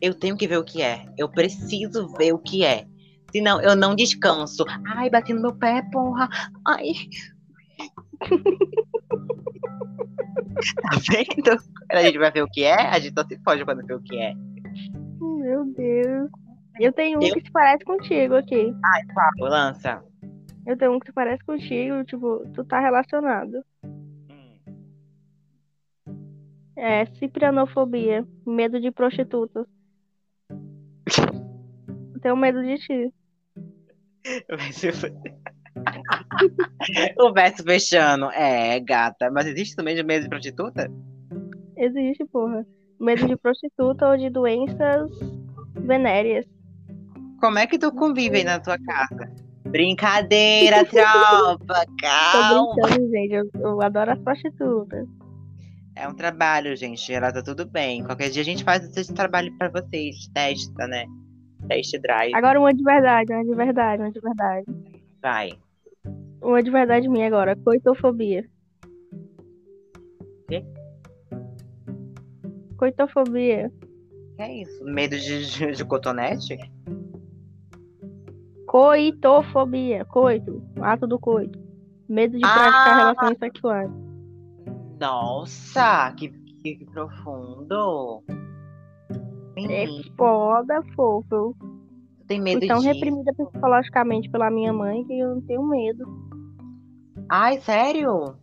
[0.00, 1.06] Eu tenho que ver o que é.
[1.16, 2.86] Eu preciso ver o que é.
[3.30, 4.64] Senão eu não descanso.
[4.86, 6.28] Ai, bati no meu pé, porra.
[6.66, 6.92] Ai.
[10.82, 11.62] tá vendo?
[11.90, 12.74] A gente vai ver o que é?
[12.88, 14.34] A gente só se pode quando vê o que é.
[15.20, 16.30] Meu Deus.
[16.80, 18.72] Eu tenho um Eu- que se parece contigo aqui.
[19.14, 20.02] Fala, lança.
[20.66, 23.64] Eu tenho um que se parece contigo, tipo, tu tá relacionado.
[23.84, 24.56] Hum.
[26.76, 28.26] É, ciprianofobia.
[28.46, 29.66] Medo de prostitutas.
[32.14, 33.14] Eu tenho medo de ti.
[34.48, 34.70] Vai
[37.18, 38.30] o verso fechando.
[38.32, 39.30] É, gata.
[39.30, 40.90] Mas existe também de medo de prostituta?
[41.76, 42.66] Existe, porra.
[43.00, 45.10] Medo de prostituta ou de doenças
[45.74, 46.44] venéreas.
[47.40, 49.32] Como é que tu convive aí na tua casa?
[49.64, 51.58] Brincadeira, tropa.
[51.86, 52.74] Tô Calma.
[52.74, 53.32] brincando, gente.
[53.32, 55.06] Eu, eu adoro as prostitutas.
[55.94, 57.12] É um trabalho, gente.
[57.12, 58.02] Ela tá tudo bem.
[58.04, 60.28] Qualquer dia a gente faz esse trabalho pra vocês.
[60.34, 61.04] Testa, né?
[61.68, 62.34] Teste drive.
[62.34, 64.66] Agora uma de verdade, uma de verdade, uma de verdade.
[65.22, 65.50] Vai.
[66.42, 67.54] Uma de verdade minha agora.
[67.56, 68.44] Coitofobia.
[70.48, 70.64] Quê?
[72.76, 73.70] Coitofobia.
[74.36, 74.84] Que é isso?
[74.84, 76.56] Medo de, de, de cotonete?
[78.66, 80.04] Coitofobia.
[80.04, 80.62] Coito.
[80.80, 81.58] Ato do coito.
[82.08, 82.96] Medo de praticar Ah!
[82.96, 83.90] relações sexuais.
[85.00, 86.28] Nossa, que,
[86.62, 88.22] que, que profundo.
[89.66, 91.34] É foda, fofo.
[91.34, 91.56] Eu
[92.26, 96.04] tem medo fui tão reprimida psicologicamente pela minha mãe que eu não tenho medo.
[97.30, 98.36] Ai, sério?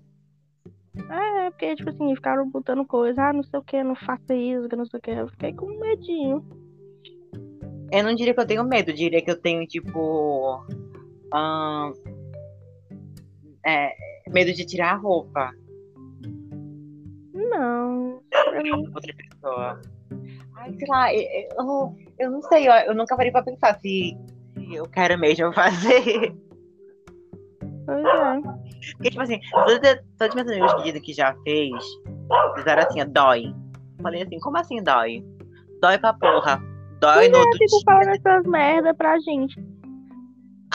[1.10, 4.68] É, porque, tipo assim, ficaram botando coisa, ah, não sei o que, não faça isso,
[4.68, 5.12] que não sei o que.
[5.12, 6.44] Eu fiquei com medinho.
[7.92, 10.66] Eu não diria que eu tenho medo, eu diria que eu tenho, tipo.
[11.32, 11.92] ahn,
[13.66, 13.96] é,
[14.32, 15.52] medo de tirar a roupa
[17.34, 18.22] Não.
[18.94, 19.82] Outra pessoa.
[20.66, 24.18] Ai, sei lá, eu, eu, não sei, eu, eu nunca parei pra pensar se,
[24.56, 26.36] se eu quero mesmo fazer.
[27.86, 28.42] pois é.
[28.94, 29.80] Porque, tipo assim, todos,
[30.18, 31.74] todos meus amigos que dizem que já fez,
[32.56, 33.54] disseram assim, ó, dói.
[34.02, 35.24] Falei assim, como assim dói?
[35.82, 36.62] Dói pra porra.
[37.00, 37.84] Dói Pois no é, outro fico dia.
[37.86, 39.62] falando essas merda pra gente.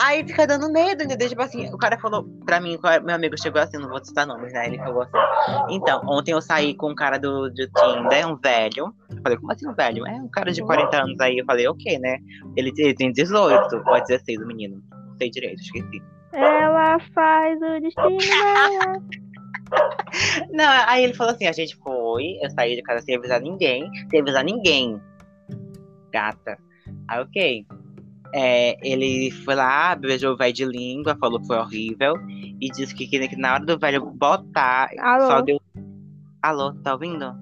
[0.03, 1.29] Aí fica dando medo, entendeu?
[1.29, 4.51] Tipo assim, o cara falou pra mim, meu amigo chegou assim, não vou citar nomes,
[4.53, 4.67] né?
[4.67, 5.75] Ele falou assim.
[5.75, 8.95] Então, ontem eu saí com um cara do, do Tinder, um velho.
[9.11, 10.07] Eu falei, como assim um velho?
[10.07, 11.39] É um cara de 40 anos aí.
[11.39, 12.17] Eu falei, ok, né?
[12.57, 14.83] Ele, ele tem 18 ou 16, o menino.
[14.91, 16.03] Não sei direito, esqueci.
[16.33, 18.17] Ela faz o destino.
[20.51, 23.89] Não, aí ele falou assim, a gente foi, eu saí de casa sem avisar ninguém,
[24.11, 25.01] sem avisar ninguém.
[26.11, 26.59] Gata.
[27.07, 27.67] Aí, ok.
[28.33, 32.15] É, ele foi lá, beijou o velho de língua, falou que foi horrível.
[32.61, 35.27] E disse que, que na hora do velho botar, Alô?
[35.27, 35.61] só deu.
[36.43, 37.35] Alô, tá ouvindo?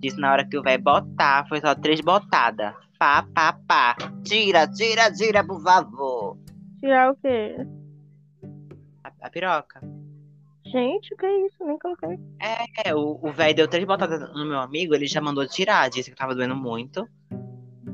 [0.00, 2.74] Disse na hora que o velho botar, foi só três botadas.
[2.98, 3.96] Pá, pá, pá.
[4.24, 6.38] Tira, tira, tira, por favor.
[6.80, 7.56] Tirar o quê?
[9.04, 9.80] A, a piroca.
[10.70, 11.64] Gente, o que é isso?
[11.64, 12.18] Nem coloquei.
[12.84, 16.10] É, o o velho deu três botadas no meu amigo, ele já mandou tirar, disse
[16.10, 17.08] que tava doendo muito,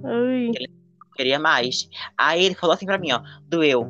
[0.05, 0.51] Ai.
[1.15, 1.89] queria mais.
[2.17, 3.89] Aí ele falou assim pra mim, ó, doeu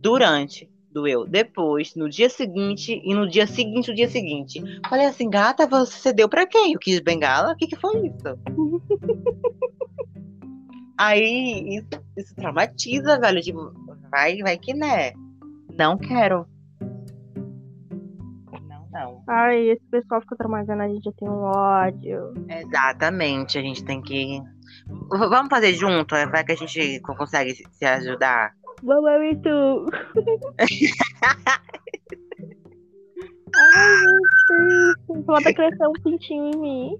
[0.00, 4.62] durante, doeu depois, no dia seguinte e no dia seguinte, no dia seguinte.
[4.88, 6.76] Falei assim, gata, você deu pra quem?
[6.76, 7.52] O Kid Bengala?
[7.52, 8.38] O que que foi isso?
[10.96, 13.72] Aí, isso, isso traumatiza, velho, tipo,
[14.10, 15.12] vai, vai que né.
[15.76, 16.44] Não quero.
[18.90, 19.22] Não.
[19.26, 22.32] Ai, esse pessoal fica traumatizando a gente, eu tenho ódio.
[22.48, 24.40] Exatamente, a gente tem que.
[25.10, 28.52] Vamos fazer junto, é, vai que a gente co- consegue se- ajudar.
[28.82, 29.86] Vamos ver tu.
[33.74, 33.96] Ai,
[34.48, 35.24] Deus.
[35.26, 36.96] Falta crescer um pintinho em mim.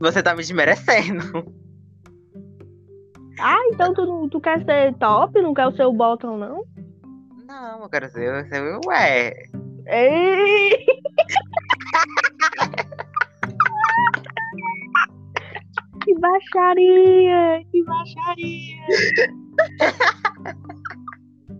[0.00, 1.52] Você tá me desmerecendo.
[3.40, 5.40] Ah, então tu, tu quer ser top?
[5.42, 6.64] Não quer o seu bottom, não?
[7.46, 9.32] Não, eu quero ser, ser ué.
[9.86, 10.70] Ei!
[16.04, 17.64] que baixaria!
[17.70, 18.86] Que baixaria!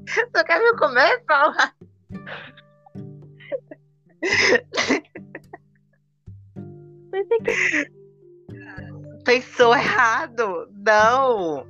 [0.06, 1.72] Você quer me comer, Paula?
[9.24, 10.68] Pensou errado.
[10.72, 11.66] Não.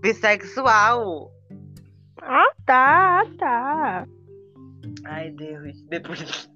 [0.00, 1.30] Bissexual.
[2.22, 4.06] Ah, tá, ah, tá.
[5.08, 5.80] Ai, Deus.
[5.88, 6.50] Depois.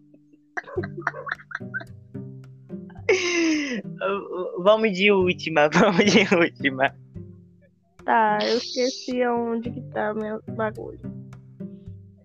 [4.62, 6.94] vamos de última, vamos de última.
[8.04, 10.98] Tá, eu esqueci aonde que tá meu bagulho.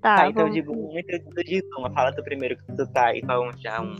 [0.02, 0.54] Tá, Tá, então eu vamos.
[0.54, 1.90] digo um e tu tu diz uma.
[1.92, 3.96] Fala tu primeiro que tu tá aí pra um já um.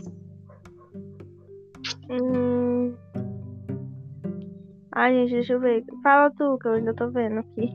[2.10, 2.94] Hum...
[4.92, 5.84] Ai, gente, deixa eu ver.
[6.02, 7.72] Fala tu, que eu ainda tô vendo aqui.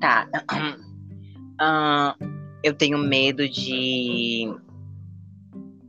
[0.00, 0.28] Tá.
[1.60, 2.14] Ahn,
[2.62, 4.52] eu tenho medo de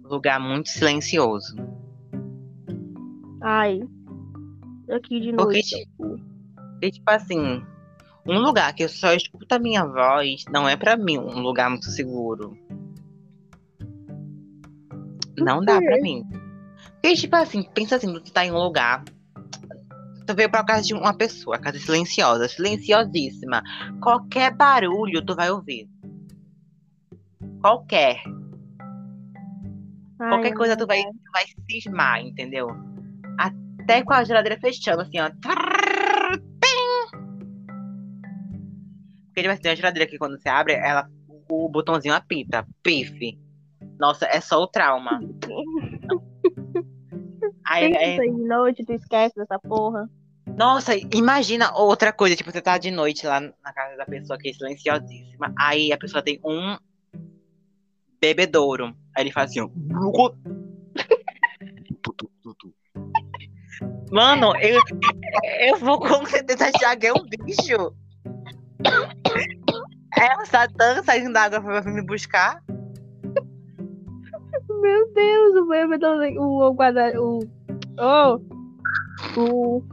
[0.04, 1.56] lugar muito silencioso.
[3.42, 3.80] Ai.
[4.92, 5.70] Aqui de Porque, noite.
[5.70, 6.20] tipo,
[6.72, 7.64] porque, tipo assim,
[8.26, 11.70] um lugar que eu só escuto a minha voz não é pra mim um lugar
[11.70, 12.58] muito seguro.
[15.38, 16.24] Não dá pra mim.
[16.94, 19.04] Porque, tipo assim, pensa assim, tu tá em um lugar.
[20.26, 23.64] Tu veio pra casa de uma pessoa, a casa é silenciosa, silenciosíssima.
[24.02, 25.90] Qualquer barulho tu vai ouvir.
[27.62, 28.22] Qualquer.
[30.20, 32.68] Ai, Qualquer coisa tu vai, tu vai cismar, entendeu?
[33.38, 35.30] Até com a geladeira fechando, assim, ó.
[39.40, 41.10] Porque tipo assim, tem uma geladeira que quando você abre, ela,
[41.50, 42.68] o botãozinho apita.
[42.84, 43.40] Pife.
[43.98, 45.20] Nossa, é só o trauma.
[47.66, 50.10] Aí, isso aí de noite, tu esquece dessa porra.
[50.58, 54.50] nossa, imagina outra coisa, tipo, você tá de noite lá na casa da pessoa que
[54.50, 55.54] é silenciosíssima.
[55.58, 56.76] Aí a pessoa tem um
[58.20, 58.96] bebedouro.
[59.16, 59.70] Aí ele faz assim, ó.
[64.12, 64.82] Mano, eu,
[65.60, 67.94] eu vou com certeza achar que é um bicho.
[70.18, 72.64] É o Satã saindo da água pra vir me buscar.
[74.70, 76.06] Meu Deus, o bebê
[76.38, 76.76] o, o.
[77.18, 77.40] O.
[78.00, 78.40] Oh!
[79.40, 79.84] O.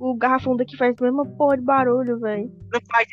[0.00, 2.52] O garrafão daqui faz a mesma porra de barulho, velho.
[2.72, 3.08] Não faz.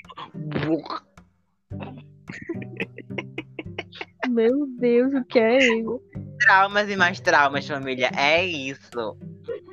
[4.32, 6.02] Meu Deus, o que é isso?
[6.40, 8.10] Traumas e mais traumas, família.
[8.16, 9.18] É isso.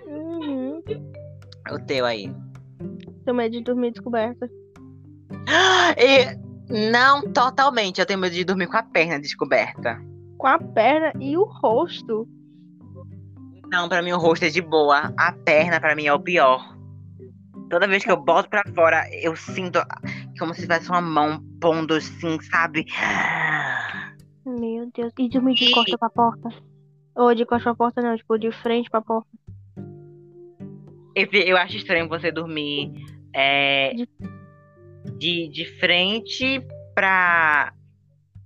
[0.07, 0.83] Uhum.
[1.71, 2.35] O teu aí.
[3.25, 4.51] Tenho medo de dormir descoberta.
[5.97, 6.37] E
[6.93, 8.01] não totalmente.
[8.01, 9.99] Eu tenho medo de dormir com a perna descoberta.
[10.37, 12.29] Com a perna e o rosto.
[13.71, 15.13] Não, pra mim o rosto é de boa.
[15.17, 16.77] A perna pra mim é o pior.
[17.71, 19.79] Toda vez que eu boto pra fora, eu sinto
[20.39, 22.87] como se tivesse uma mão pondo assim, sabe?
[24.49, 25.13] Meu Deus.
[25.19, 26.49] E dormir de costa pra porta.
[27.15, 29.29] Ou de costa pra porta, não, tipo, de frente pra porta.
[31.15, 32.93] Eu, eu acho estranho você dormir
[33.35, 34.09] é, De-
[35.19, 37.73] de, de frente pra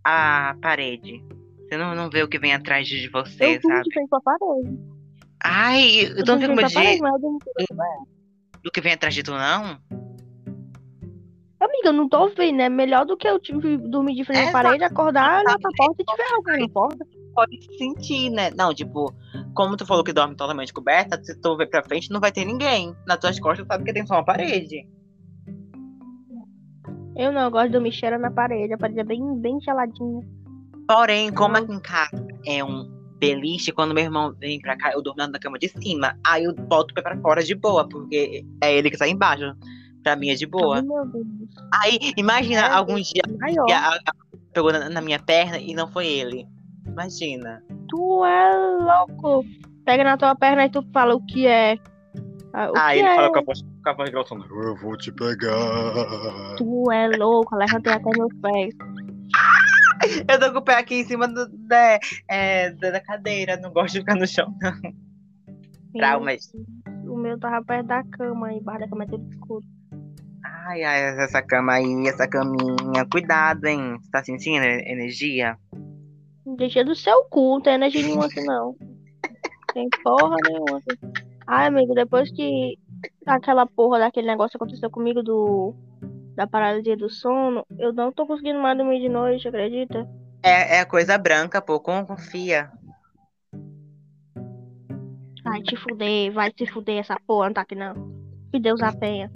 [0.05, 1.23] a parede.
[1.69, 3.83] Você não, não vê o que vem atrás de você, Eu sabe?
[3.83, 4.79] de frente pra parede.
[5.45, 7.39] Ai, eu Eu não fico de parede, mas eu
[8.63, 9.79] do que vem atrás de tu, não?
[11.63, 14.53] Amiga, eu não tô vendo, é melhor do que eu tive, dormir de frente à
[14.53, 17.07] parede, acordar, pra porta e tiver alguém na porta.
[17.33, 18.51] Pode sentir, né?
[18.51, 19.15] Não, tipo,
[19.55, 22.45] como tu falou que dorme totalmente coberta, se tu ver pra frente, não vai ter
[22.45, 22.93] ninguém.
[23.07, 24.89] Nas tuas costas, sabe que tem só uma parede.
[27.15, 30.27] Eu não, eu gosto de dormir cheira na parede, a parede é bem, bem geladinha.
[30.89, 35.01] Porém, como aqui em casa é um beliche, quando meu irmão vem pra cá, eu
[35.01, 36.19] durmo na cama de cima.
[36.27, 39.55] Aí eu boto o pé pra fora de boa, porque é ele que tá embaixo.
[40.03, 40.83] Pra mim é de boa.
[41.83, 43.65] Aí, imagina É, algum dia Maior.
[43.67, 44.01] que a, a
[44.53, 46.47] pegou na, na minha perna e não foi ele.
[46.87, 47.63] Imagina.
[47.89, 48.51] Tu é
[48.83, 49.45] louco.
[49.85, 51.77] Pega na tua perna e tu fala o que é.
[52.53, 53.15] Ah, o Ah, que ele é?
[53.17, 54.45] falou com a voz, com a voz grossona.
[54.51, 56.55] Eu vou te pegar.
[56.59, 57.55] Tu é louco.
[57.57, 58.75] Levantei até meus pés.
[60.29, 63.57] Eu tô com o pé aqui em cima do, da, é, da da cadeira.
[63.57, 64.73] Não gosto de ficar no chão, não.
[65.95, 66.53] Traumas.
[67.07, 69.65] O meu tava perto da cama, embaixo da cama é tudo escuro.
[70.65, 73.05] Ai, ai, essa cama aí, essa caminha.
[73.11, 73.99] Cuidado, hein?
[74.01, 75.59] Você tá sentindo energia?
[76.57, 78.77] Deixa do seu cu, não tem energia nenhuma aqui não.
[79.75, 80.99] Tem porra nenhuma aqui.
[81.47, 82.79] Ai, amigo, depois que
[83.27, 85.75] aquela porra daquele negócio aconteceu comigo do
[86.37, 90.09] da paralisia do sono, eu não tô conseguindo mais dormir de noite, acredita?
[90.43, 91.81] É, é coisa branca, pô.
[91.81, 92.71] Confia.
[95.43, 97.95] Vai te fuder, vai te fuder essa porra, não tá aqui não.
[98.51, 99.31] Que Deus a tenha.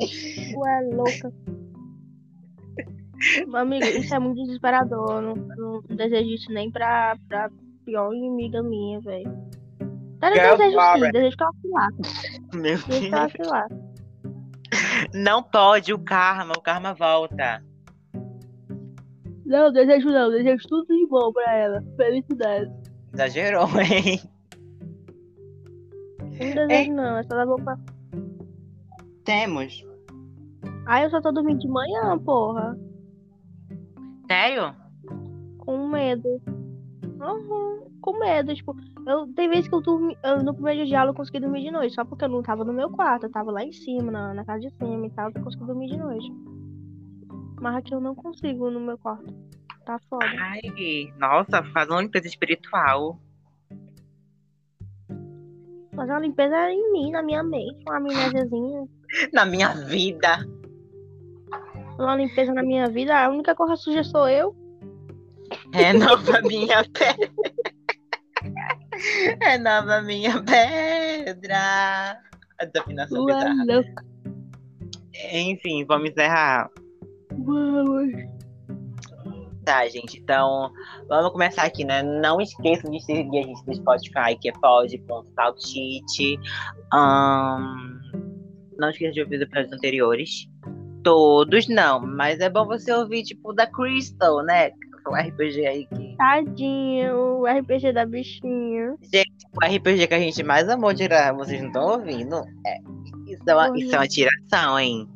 [0.00, 1.32] Ué, louca.
[3.46, 5.22] Meu amigo, isso é muito desesperador.
[5.22, 7.50] Não, não desejo isso nem pra, pra
[7.84, 9.44] pior inimiga minha, velho.
[10.20, 11.88] Até Girl desejo sim, desejo que ela se lá.
[12.54, 13.68] Meu Desejo lá.
[15.12, 16.54] Não pode, o karma.
[16.56, 17.62] O karma volta.
[19.44, 21.84] Não, desejo não, desejo tudo de bom pra ela.
[21.96, 22.72] Felicidade.
[23.12, 24.20] Exagerou, hein?
[26.20, 27.78] Não desejo não, é só dar boca.
[29.24, 29.84] Temos.
[30.86, 32.78] Ai, eu só tô dormindo de manhã, porra.
[34.26, 34.74] Sério?
[35.58, 36.28] Com medo.
[37.20, 41.14] Uhum, com medo, tipo, eu, tem vezes que eu dormi, eu, no primeiro dia eu
[41.14, 43.64] consegui dormir de noite, só porque eu não tava no meu quarto, eu tava lá
[43.64, 46.30] em cima, na, na casa de cima e tal, eu consegui dormir de noite.
[47.60, 49.32] Mas aqui eu não consigo no meu quarto.
[49.86, 50.26] Tá foda.
[50.26, 50.60] Ai,
[51.18, 53.18] nossa, faz uma limpeza espiritual.
[55.94, 58.88] Fazer uma limpeza em mim, na minha mente, uma amnésiazinha.
[59.32, 60.46] Na minha vida.
[61.98, 64.54] Uma limpeza na minha vida, a única coisa suja sou eu.
[65.72, 67.30] Renova minha pedra.
[69.40, 72.20] Renova minha pedra.
[72.58, 73.64] A desafinação Tu é bizarra.
[75.32, 76.68] Enfim, vamos encerrar.
[77.30, 78.12] Vamos.
[79.64, 80.18] Tá, gente.
[80.18, 80.70] Então,
[81.08, 82.02] vamos começar aqui, né?
[82.02, 86.38] Não esqueçam de seguir a gente no Spotify, que é pod.saltite.
[86.92, 87.93] Ahn,
[88.78, 90.48] não esqueça de ouvir os episódios anteriores.
[91.02, 94.70] Todos não, mas é bom você ouvir, tipo, da Crystal, né?
[95.06, 96.16] O RPG aí que.
[96.16, 98.92] Tadinho, o RPG da bichinha.
[98.92, 102.36] O RPG que a gente mais amou de gravar, vocês não estão ouvindo?
[102.66, 102.78] É,
[103.30, 105.06] isso, é uma, isso é uma tiração, hein?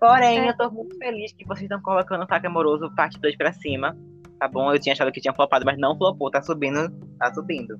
[0.00, 0.50] Porém, É.
[0.50, 3.94] eu tô muito feliz que vocês estão colocando o Ataque Amoroso parte 2 pra cima.
[4.38, 4.72] Tá bom?
[4.72, 6.30] Eu tinha achado que tinha flopado, mas não flopou.
[6.30, 6.88] Tá subindo.
[7.18, 7.78] Tá subindo.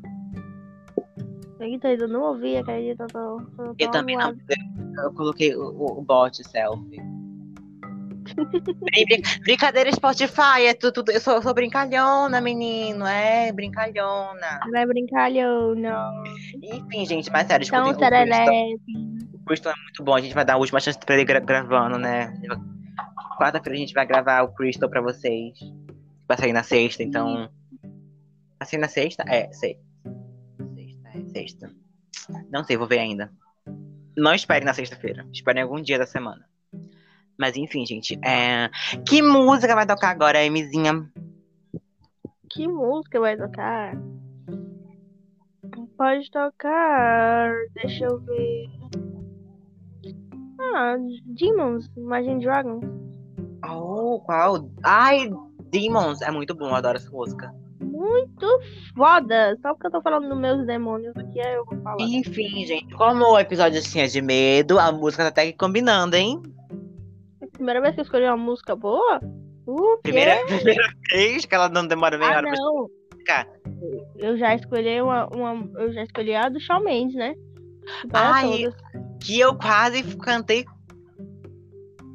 [1.61, 3.05] Eita, eu não ouvi, acredita?
[3.05, 4.35] Eu, tô, tô, Eu também não.
[5.03, 7.01] Eu coloquei o, o, o bot selfie.
[8.35, 10.93] Brin- brin- Brincadeira Spotify, é tudo.
[10.93, 13.07] tudo- Eu sou, eu sou brincalhona, menino.
[13.07, 14.61] É, brincalhona.
[14.67, 16.23] Não é brincalhão, não.
[16.63, 18.45] Enfim, gente, mas sério, Então, escutem o Crystal.
[18.47, 18.83] serelepe.
[19.35, 20.15] O Crystal é muito bom.
[20.15, 22.35] A gente vai dar a última chance pra ele gra- gravando, né?
[23.39, 25.59] Quarta-feira a gente vai gravar o Crystal pra vocês.
[26.29, 27.49] Vai sair na sexta, então.
[28.59, 29.25] Vai sair na sexta?
[29.27, 29.88] É, sexta.
[31.31, 31.71] Sexta.
[32.51, 33.33] Não sei, vou ver ainda.
[34.17, 35.27] Não esperem na sexta-feira.
[35.33, 36.45] Esperem algum dia da semana.
[37.39, 38.19] Mas enfim, gente.
[38.25, 38.69] É...
[39.07, 41.09] Que música vai tocar agora, Emizinha?
[42.51, 43.97] Que música vai tocar?
[45.97, 47.53] Pode tocar.
[47.75, 48.67] Deixa eu ver.
[50.61, 52.85] Ah, Demons, Imagine Dragons.
[53.65, 54.69] Oh, qual?
[54.85, 55.31] Ai,
[55.71, 56.23] Demons.
[56.23, 57.55] É muito bom, eu adoro essa música.
[57.99, 58.47] Muito
[58.97, 59.59] foda.
[59.61, 61.97] Só porque eu tô falando dos meus demônios aqui, eu vou falar.
[62.01, 66.15] Enfim, gente, como o episódio assim é de medo, a música tá até que combinando,
[66.15, 66.41] hein?
[67.53, 69.21] Primeira vez que eu escolhi uma música boa?
[69.67, 70.13] O quê?
[70.13, 72.87] Primeira, primeira vez que ela não demora meia Ah, hora pra não.
[73.11, 73.49] explicar.
[74.17, 75.69] Eu já escolhi uma, uma.
[75.81, 77.35] Eu já escolhi a do Shawn Mendes, né?
[78.11, 78.65] Para Ai.
[79.21, 80.65] Que eu quase cantei.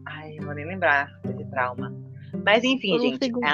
[0.08, 1.94] Ai, não vou nem lembrar desse trauma.
[2.46, 3.26] Mas enfim, um gente.
[3.26, 3.46] segundo.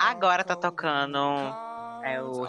[0.00, 1.18] Agora tá tocando
[2.02, 2.46] é o-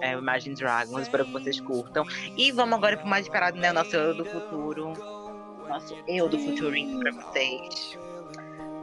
[0.00, 2.04] é Imagine Dragons, espero que vocês curtam.
[2.36, 3.70] E vamos agora pro mais esperado, né?
[3.70, 4.92] O nosso eu do futuro.
[5.68, 7.98] Nosso eu do futurinho pra vocês.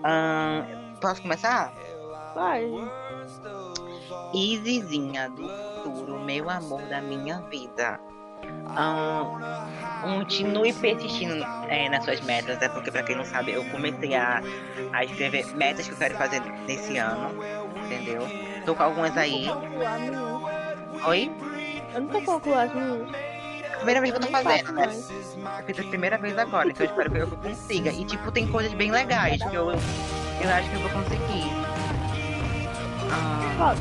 [0.03, 1.73] Ahn, posso começar?
[2.35, 2.65] Vai.
[4.33, 5.47] Izizinha do
[5.83, 7.99] futuro, meu amor da minha vida.
[8.75, 9.39] Ahn,
[10.01, 14.41] continue persistindo é, nas suas metas, é porque pra quem não sabe, eu comecei a,
[14.91, 17.31] a escrever metas que eu quero fazer nesse ano,
[17.85, 18.27] entendeu?
[18.65, 19.47] Tô com algumas aí.
[21.05, 21.31] Oi?
[21.93, 23.09] Eu nunca concluo as minhas.
[23.77, 24.85] Primeira vez que eu tô fazendo, né?
[25.59, 27.91] Eu fiz a primeira vez agora, então eu espero que eu consiga.
[27.91, 31.51] E tipo, tem coisas bem legais que eu, eu acho que eu vou conseguir.
[33.11, 33.75] Ah,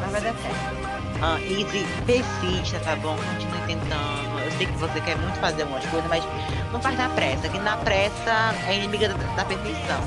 [0.00, 0.87] mas vai dar certo.
[1.20, 3.16] Ah, Easy, persista, tá bom?
[3.16, 4.38] Continue tentando.
[4.44, 6.24] Eu sei que você quer muito fazer algumas coisas, mas
[6.72, 10.00] não faz na pressa, que na pressa é inimiga da, da perfeição.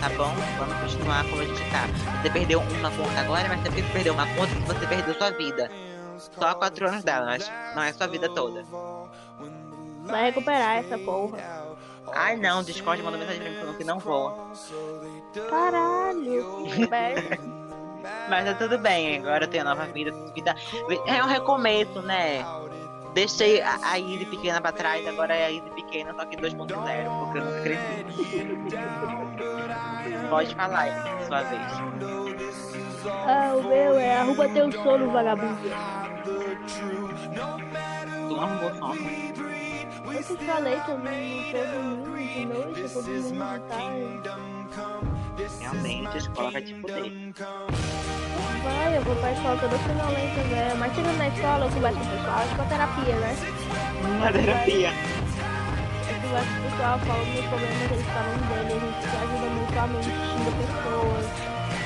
[0.00, 0.32] Tá bom?
[0.58, 1.88] Vamos continuar como a gente tá.
[2.22, 5.68] Você perdeu uma conta agora, mas você perdeu uma conta que você perdeu sua vida.
[6.18, 8.64] Só quatro anos dela, mas não é sua vida toda.
[10.04, 11.38] Vai recuperar essa porra.
[12.14, 14.52] Ai não, Discord mandou mensagem pra mim falando que não voa.
[15.50, 16.64] Caralho.
[16.72, 17.38] que merda.
[18.28, 20.12] Mas tá tudo bem, agora eu tenho nova vida.
[20.34, 20.54] vida
[21.06, 22.44] é um recomeço, né?
[23.14, 26.56] Deixei a, a Izzy pequena pra trás, agora é a Izzy pequena, só que 2.0,
[26.56, 28.04] porque eu nunca cresci.
[30.28, 31.62] Pode falar, Izzy, sua vez.
[33.26, 35.58] Ah, o meu é arruma teu sono, vagabundo.
[38.28, 39.28] Tu não arrumou sono?
[40.12, 41.58] Eu te falei que eu não não tô
[42.04, 45.17] dormindo de noite, eu dormindo de tarde.
[45.38, 47.12] Realmente, a escola vai te fuder.
[48.64, 50.76] Vai, eu vou pra escola toda sonolenta, velho.
[50.78, 53.36] Mas chegando na escola, eu converso com o pessoal, acho que é terapia, né?
[54.02, 54.90] Uma terapia.
[54.90, 59.46] Eu converso com o pessoal, falo meus problemas, eles falam dele, a gente se ajuda
[59.54, 61.26] mutuamente, xinga pessoas.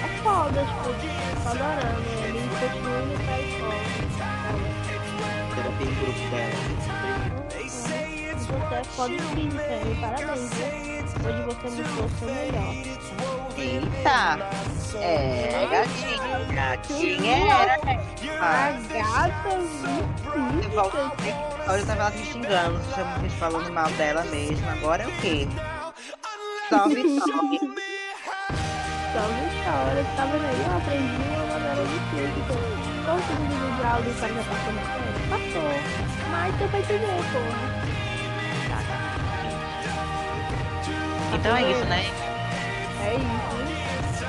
[0.02, 0.88] É foda, tipo,
[1.42, 2.12] tô adorando, né?
[2.28, 3.84] ele continua indo pra escola.
[5.54, 6.56] Terapia em grupo dela.
[8.42, 10.92] Você é foda sim, sério, parabéns, viu?
[11.24, 13.41] Hoje você o seu melhor.
[13.62, 14.38] Eita!
[15.00, 16.38] É, gatinha.
[16.52, 17.74] Gatinha era.
[18.40, 21.34] A Ah, gata você volta- viu?
[21.68, 24.68] Olha, eu tava lá me xingando, chamando, falando mal dela mesmo.
[24.68, 25.46] Agora é o quê?
[26.68, 27.60] Salve, salve.
[27.60, 27.78] Me
[29.62, 30.60] chora, tá vendo aí?
[30.66, 32.54] Eu aprendi uma maneira de física.
[33.04, 35.22] Qual o segundo vídeo de aula do cara já passou na frente?
[35.30, 35.70] Passou.
[36.32, 37.82] Mas deu pra entender, porra.
[41.34, 42.02] Então é isso, né?
[43.04, 44.24] É isso.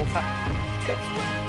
[0.00, 1.41] Opa.